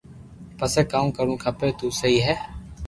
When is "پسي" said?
0.57-0.81